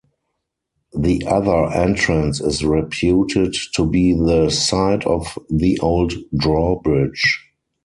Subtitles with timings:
[0.95, 7.43] The other entrance is reputed to be the site of the old drawbridge.